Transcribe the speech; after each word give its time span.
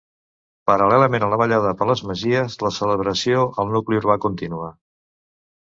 Paral·lelament 0.69 1.25
a 1.27 1.29
la 1.33 1.39
ballada 1.41 1.73
per 1.81 1.89
les 1.91 2.03
masies, 2.13 2.59
la 2.67 2.73
celebració 2.81 3.45
al 3.65 3.73
nucli 3.79 4.05
urbà 4.05 4.21
continua. 4.27 4.77